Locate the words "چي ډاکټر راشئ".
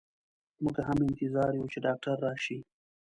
1.73-2.57